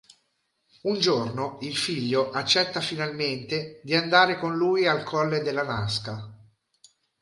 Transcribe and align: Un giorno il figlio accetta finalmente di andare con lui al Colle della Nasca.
Un 0.81 0.97
giorno 0.99 1.59
il 1.61 1.75
figlio 1.77 2.31
accetta 2.31 2.81
finalmente 2.81 3.81
di 3.83 3.93
andare 3.95 4.39
con 4.39 4.57
lui 4.57 4.87
al 4.87 5.03
Colle 5.03 5.41
della 5.43 5.61
Nasca. 5.63 6.27